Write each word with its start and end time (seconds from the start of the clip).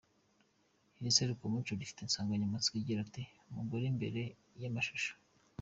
Iri 0.99 1.15
serukiramuco 1.17 1.71
rifite 1.79 2.01
nsanganyamatsiko 2.03 2.75
igira 2.77 3.01
iti, 3.07 3.23
“Umugore 3.49 3.83
imbere 3.91 4.21
y’amashusho. 4.61 5.11